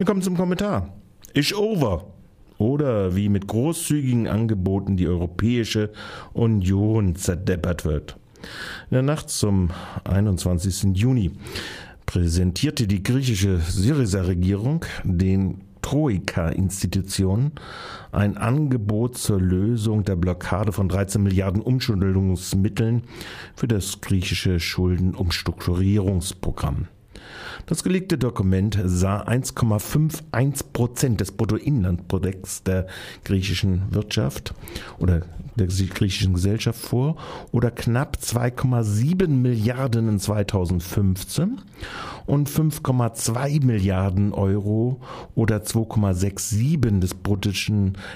[0.00, 0.94] Willkommen zum Kommentar.
[1.34, 2.06] Ish over.
[2.56, 5.90] Oder wie mit großzügigen Angeboten die Europäische
[6.34, 8.16] Union zerdeppert wird.
[8.90, 9.70] In der Nacht zum
[10.04, 10.96] 21.
[10.96, 11.32] Juni
[12.06, 17.50] präsentierte die griechische Syriza-Regierung den Troika-Institutionen
[18.12, 23.02] ein Angebot zur Lösung der Blockade von 13 Milliarden Umschuldungsmitteln
[23.56, 26.86] für das griechische Schuldenumstrukturierungsprogramm.
[27.66, 32.86] Das gelegte Dokument sah 1,51 Prozent des Bruttoinlandprodukts der
[33.24, 34.54] griechischen Wirtschaft
[34.98, 35.22] oder
[35.56, 37.16] der griechischen Gesellschaft vor
[37.52, 41.60] oder knapp 2,7 Milliarden in 2015
[42.26, 45.00] und 5,2 Milliarden Euro
[45.34, 47.16] oder 2,67 des,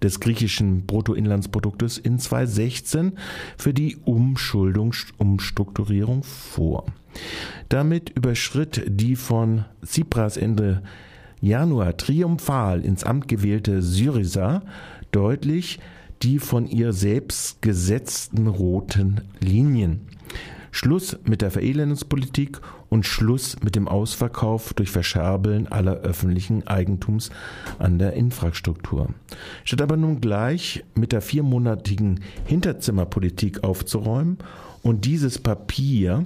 [0.00, 3.12] des griechischen Bruttoinlandsproduktes in 2016
[3.56, 6.86] für die Umschuldung, Umstrukturierung vor.
[7.68, 10.82] Damit überschritt die von Tsipras Ende
[11.40, 14.62] Januar triumphal ins Amt gewählte Syriza
[15.12, 15.78] deutlich
[16.22, 20.00] die von ihr selbst gesetzten roten Linien.
[20.70, 27.30] Schluss mit der Verelendungspolitik und Schluss mit dem Ausverkauf durch Verscherbeln aller öffentlichen Eigentums
[27.78, 29.10] an der Infrastruktur.
[29.64, 34.38] Statt aber nun gleich mit der viermonatigen Hinterzimmerpolitik aufzuräumen
[34.82, 36.24] und dieses Papier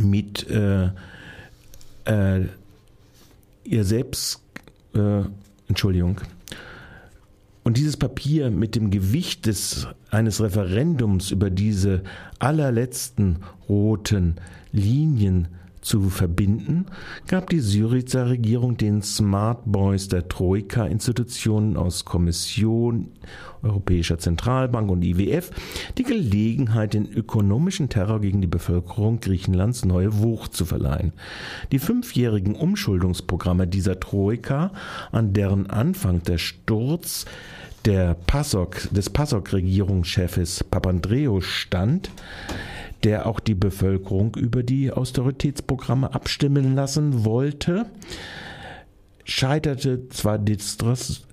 [0.00, 0.90] mit äh,
[2.04, 2.46] äh,
[3.64, 4.42] ihr selbst,
[4.94, 5.22] äh,
[5.68, 6.20] Entschuldigung,
[7.64, 12.04] und dieses Papier mit dem Gewicht des, eines Referendums über diese
[12.38, 13.38] allerletzten
[13.68, 14.36] roten
[14.70, 15.48] Linien
[15.86, 16.86] zu verbinden,
[17.28, 23.12] gab die Syriza Regierung den Smart Boys der Troika-Institutionen aus Kommission,
[23.62, 25.50] Europäischer Zentralbank und IWF
[25.96, 31.12] die Gelegenheit, den ökonomischen Terror gegen die Bevölkerung Griechenlands neue Wucht zu verleihen.
[31.70, 34.72] Die fünfjährigen Umschuldungsprogramme dieser Troika,
[35.12, 37.26] an deren Anfang der Sturz
[37.84, 42.10] der PASOK, des PASOK-Regierungschefes Papandreou stand,
[43.06, 47.86] der auch die Bevölkerung über die Austeritätsprogramme abstimmen lassen wollte,
[49.28, 51.24] scheiterte zwar desaströs.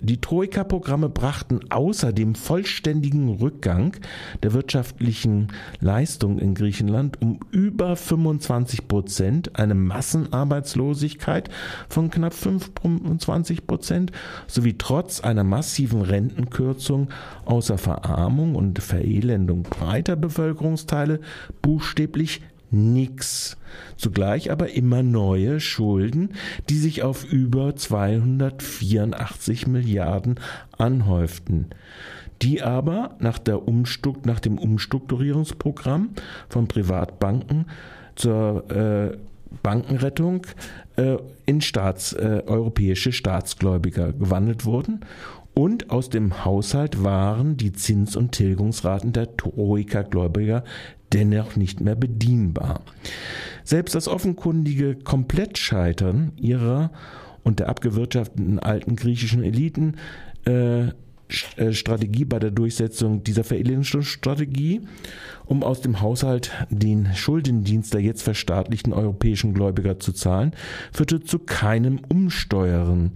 [0.00, 3.96] Die Troika-Programme brachten außer dem vollständigen Rückgang
[4.42, 5.48] der wirtschaftlichen
[5.80, 11.48] Leistung in Griechenland um über 25 Prozent, eine Massenarbeitslosigkeit
[11.88, 14.12] von knapp 25 Prozent
[14.46, 17.08] sowie trotz einer massiven Rentenkürzung
[17.46, 21.20] außer Verarmung und Verelendung breiter Bevölkerungsteile
[21.62, 23.56] buchstäblich nix.
[23.96, 26.30] Zugleich aber immer neue Schulden,
[26.68, 30.40] die sich auf über 284 Milliarden
[30.76, 31.66] anhäuften,
[32.42, 36.10] die aber nach, der Umstrukt, nach dem Umstrukturierungsprogramm
[36.48, 37.66] von Privatbanken
[38.14, 39.16] zur äh,
[39.62, 40.46] Bankenrettung
[40.96, 41.16] äh,
[41.46, 45.00] in Staats, äh, europäische Staatsgläubiger gewandelt wurden
[45.60, 50.64] und aus dem Haushalt waren die Zins- und Tilgungsraten der Troika-Gläubiger
[51.12, 52.80] dennoch nicht mehr bedienbar.
[53.62, 56.90] Selbst das offenkundige Komplettscheitern ihrer
[57.42, 59.96] und der abgewirtschafteten alten griechischen Eliten
[60.46, 60.92] äh,
[61.30, 64.82] Strategie bei der Durchsetzung dieser Verelendungsstrategie,
[65.46, 70.52] um aus dem Haushalt den Schuldendienst der jetzt verstaatlichten europäischen Gläubiger zu zahlen,
[70.92, 73.10] führte zu keinem Umsteuern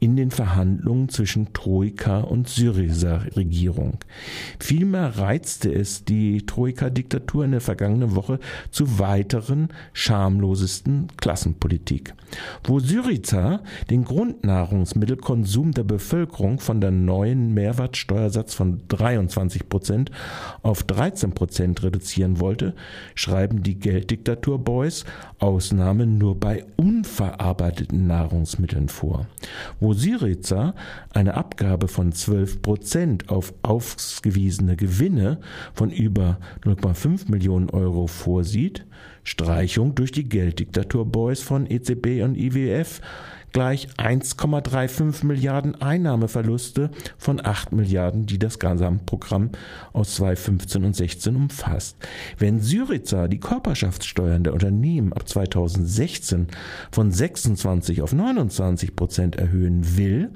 [0.00, 3.98] in den Verhandlungen zwischen Troika und Syriza-Regierung.
[4.58, 8.40] Vielmehr reizte es die Troika-Diktatur in der vergangenen Woche
[8.70, 12.14] zu weiteren schamlosesten Klassenpolitik.
[12.64, 20.10] Wo Syriza den Grundnahrungsmittelkonsum der Bevölkerung von der neuen Mehrwertsteuersatz von 23 Prozent
[20.62, 22.74] auf 13 Prozent reduzieren wollte,
[23.14, 25.04] schreiben die Gelddiktatur-Boys
[25.38, 29.26] Ausnahmen nur bei unverarbeiteten Nahrungsmitteln vor.
[29.80, 30.74] Wo Syriza
[31.12, 35.38] eine Abgabe von 12 Prozent auf ausgewiesene Gewinne
[35.74, 38.84] von über 0,5 Millionen Euro vorsieht,
[39.24, 43.00] Streichung durch die Gelddiktatur-Boys von EZB und IWF
[43.56, 49.48] gleich 1,35 Milliarden Einnahmeverluste von 8 Milliarden, die das Gesamtprogramm
[49.94, 51.96] aus 2015 und 16 umfasst.
[52.36, 56.48] Wenn Syriza die Körperschaftssteuern der Unternehmen ab 2016
[56.92, 60.32] von 26 auf 29 Prozent erhöhen will,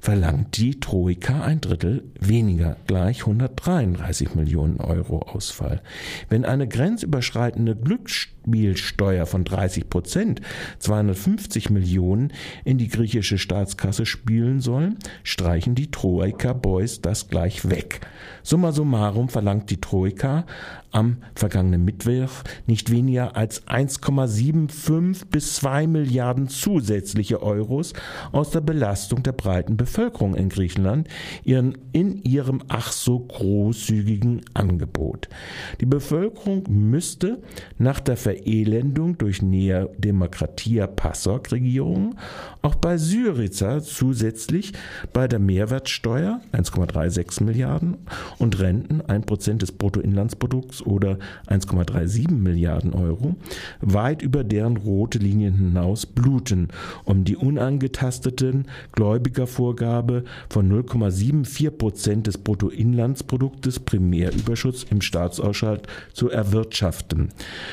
[0.00, 5.82] verlangt die Troika ein Drittel weniger, gleich 133 Millionen Euro Ausfall.
[6.30, 10.40] Wenn eine grenzüberschreitende Glückssteuer Glücksspielsteuer von 30 Prozent
[10.78, 12.32] 250 Millionen
[12.64, 18.00] in die griechische Staatskasse spielen sollen, streichen die Troika-Boys das gleich weg.
[18.42, 20.44] Summa summarum verlangt die Troika
[20.90, 22.04] am vergangenen Mittwoch
[22.66, 27.94] nicht weniger als 1,75 bis 2 Milliarden zusätzliche Euros
[28.30, 31.08] aus der Belastung der breiten Bevölkerung in Griechenland
[31.42, 35.28] ihren, in ihrem ach so großzügigen Angebot.
[35.80, 37.42] Die Bevölkerung müsste
[37.78, 42.16] nach der Verelendung durch Nea Demokratia PASOK-Regierung
[42.62, 44.72] auch bei Syriza zusätzlich
[45.12, 47.96] bei der Mehrwertsteuer 1,36 Milliarden
[48.38, 53.36] und Renten 1% des Bruttoinlandsprodukts oder 1,37 Milliarden Euro
[53.80, 56.68] weit über deren rote Linien hinaus bluten,
[57.04, 67.28] um die unangetasteten Gläubigervorgabe von 0,74 Prozent des Bruttoinlandsproduktes Primärüberschuss im Staatshaushalt zu erwirtschaften.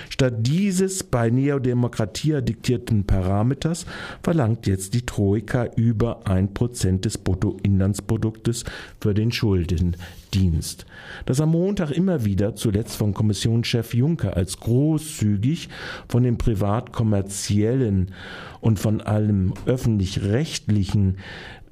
[0.10, 3.86] Statt dieses bei Neodemokratia diktierten Parameters
[4.22, 8.66] verlangt jetzt die Troika über ein Prozent des Bruttoinlandsproduktes
[9.00, 10.86] für den Schuldendienst.
[11.26, 15.70] Das am Montag immer wieder, zuletzt von Kommissionschef Juncker, als großzügig
[16.10, 18.12] von den privat-kommerziellen
[18.60, 21.20] und von allem öffentlich-rechtlichen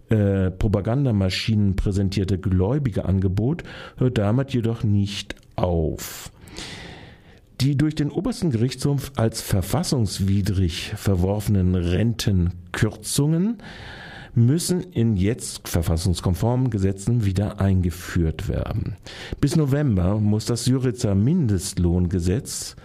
[0.07, 3.63] äh, Propagandamaschinen präsentierte Gläubigeangebot
[3.97, 6.31] hört damit jedoch nicht auf.
[7.61, 13.57] Die durch den obersten Gerichtshof als verfassungswidrig verworfenen Rentenkürzungen
[14.33, 18.95] müssen in jetzt verfassungskonformen Gesetzen wieder eingeführt werden.
[19.41, 22.77] Bis November muss das Syriza Mindestlohngesetz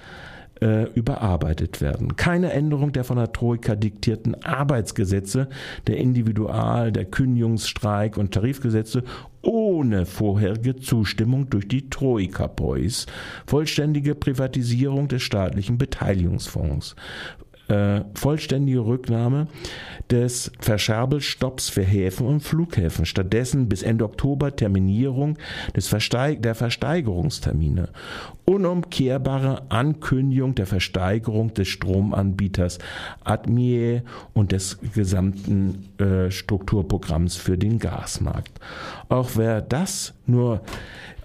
[0.64, 2.16] äh, überarbeitet werden.
[2.16, 5.48] Keine Änderung der von der Troika diktierten Arbeitsgesetze,
[5.86, 9.04] der Individual-, der Kündigungsstreik- und Tarifgesetze
[9.42, 13.04] ohne vorherige Zustimmung durch die Troika-Boys.
[13.46, 16.96] Vollständige Privatisierung des staatlichen Beteiligungsfonds
[17.68, 19.46] äh, vollständige Rücknahme
[20.10, 23.06] des Verscherbelstopps für Häfen und Flughäfen.
[23.06, 25.38] Stattdessen bis Ende Oktober Terminierung
[25.74, 27.88] des Versteig der Versteigerungstermine.
[28.44, 32.78] Unumkehrbare Ankündigung der Versteigerung des Stromanbieters
[33.24, 34.02] Admie
[34.34, 38.60] und des gesamten äh, Strukturprogramms für den Gasmarkt.
[39.08, 40.60] Auch wer das nur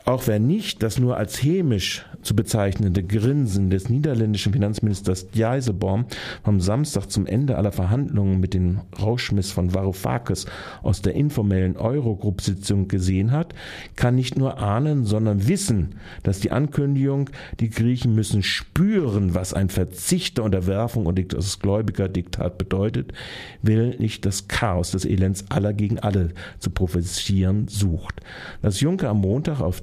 [0.09, 6.05] auch wer nicht das nur als hämisch zu bezeichnende Grinsen des niederländischen Finanzministers Dijsselborn
[6.43, 10.45] vom Samstag zum Ende aller Verhandlungen mit dem Rauschmiss von Varoufakis
[10.83, 13.53] aus der informellen Eurogroup-Sitzung gesehen hat,
[13.95, 17.29] kann nicht nur ahnen, sondern wissen, dass die Ankündigung,
[17.59, 23.13] die Griechen müssen spüren, was ein Verzicht der Unterwerfung und das Gläubigerdiktat bedeutet,
[23.61, 26.29] will nicht das Chaos des Elends aller gegen alle
[26.59, 28.21] zu profitieren sucht.
[28.61, 29.81] Dass Juncker am Montag auf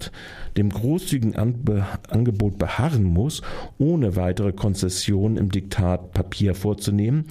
[0.57, 3.43] dem großzügigen Angebot beharren muss,
[3.79, 7.25] ohne weitere Konzessionen im Diktat Papier vorzunehmen,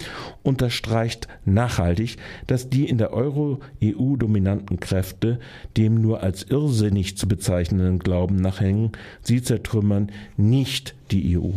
[0.44, 2.18] unterstreicht nachhaltig,
[2.48, 5.40] dass die in der Euro-EU dominanten Kräfte
[5.78, 8.92] dem nur als irrsinnig zu bezeichnenden Glauben nachhängen,
[9.22, 11.52] sie zertrümmern nicht die EU.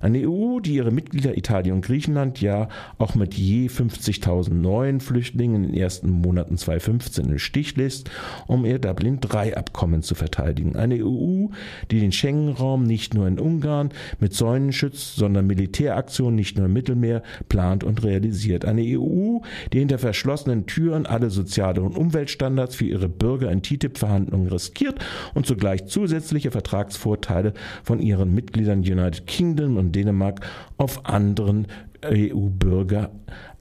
[0.00, 2.68] Eine EU, die ihre Mitglieder Italien und Griechenland ja
[2.98, 8.10] auch mit je 50.000 neuen Flüchtlingen in den ersten Monaten 2015 im Stich lässt,
[8.46, 10.76] um ihr Dublin-III-Abkommen zu verteidigen.
[10.76, 11.48] Eine EU,
[11.90, 13.90] die den Schengen-Raum nicht nur in Ungarn
[14.20, 18.64] mit Zäunen schützt, sondern Militäraktionen nicht nur im Mittelmeer plant und realisiert.
[18.64, 19.38] Eine EU,
[19.72, 25.46] die hinter verschlossenen Türen alle soziale und Umweltstandards für ihre Bürger in TTIP-Verhandlungen riskiert und
[25.46, 27.52] zugleich zusätzliche Vertragsvorteile
[27.82, 30.40] von ihren Mitgliedern United Kingdom und Dänemark
[30.76, 31.66] auf anderen
[32.04, 33.10] EU-Bürger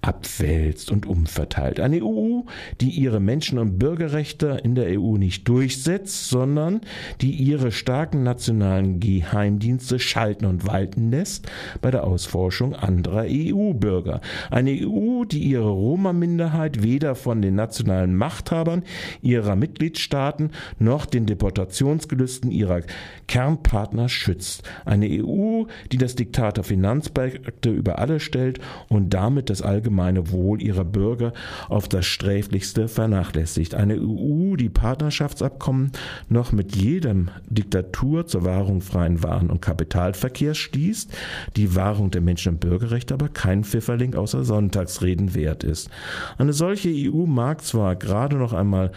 [0.02, 1.80] abwälzt und umverteilt.
[1.80, 2.42] Eine EU,
[2.82, 6.82] die ihre Menschen- und Bürgerrechte in der EU nicht durchsetzt, sondern
[7.22, 11.48] die ihre starken nationalen Geheimdienste schalten und walten lässt
[11.82, 14.22] bei der Ausforschung anderer EU-Bürger.
[14.50, 18.84] Eine EU, die ihre Roma-Minderheit weder von den nationalen Machthabern
[19.22, 20.50] ihrer Mitgliedstaaten
[20.80, 22.82] noch den Deportationsgelüsten ihrer
[23.28, 24.64] Kernpartner schützt.
[24.84, 28.60] Eine EU, die das Diktat der Finanzmärkte über alle stellt
[28.90, 29.91] und damit das allgemeine
[30.32, 31.34] Wohl ihrer Bürger
[31.70, 33.76] auf das sträflichste vernachlässigt.
[33.76, 35.92] Eine EU, die Partnerschaftsabkommen
[36.30, 41.12] noch mit jedem Diktatur zur Wahrung freien Waren- und Kapitalverkehrs schließt,
[41.56, 45.90] die Wahrung der Menschen- und Bürgerrechte aber kein Pfifferling außer Sonntagsreden wert ist.
[46.38, 48.92] Eine solche EU mag zwar gerade noch einmal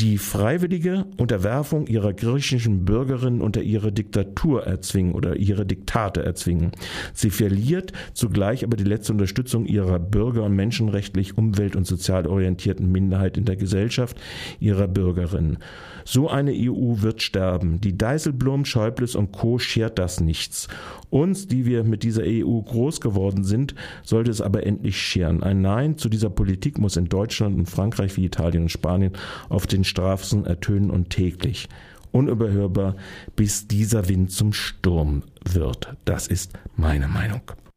[0.00, 6.72] die freiwillige Unterwerfung ihrer griechischen Bürgerinnen unter ihre Diktatur erzwingen oder ihre Diktate erzwingen.
[7.12, 12.90] Sie verliert zugleich aber die letzte Unterstützung ihrer Bürger und menschenrechtlich, umwelt- und sozial orientierten
[12.90, 14.18] Minderheit in der Gesellschaft,
[14.58, 15.58] ihrer Bürgerinnen.
[16.04, 17.80] So eine EU wird sterben.
[17.80, 19.58] Die Deiselblum, Schäubles und Co.
[19.58, 20.68] schert das nichts.
[21.10, 25.42] Uns, die wir mit dieser EU groß geworden sind, sollte es aber endlich scheren.
[25.42, 29.12] Ein Nein zu dieser Politik muss in Deutschland und Frankreich wie Italien und Spanien
[29.48, 31.68] auf den Straßen ertönen und täglich.
[32.12, 32.96] Unüberhörbar,
[33.36, 35.94] bis dieser Wind zum Sturm wird.
[36.04, 37.42] Das ist meine Meinung.